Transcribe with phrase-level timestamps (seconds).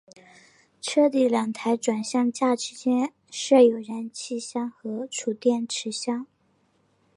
[0.81, 6.25] 车底两台转向架之间设有燃油箱和蓄电池箱。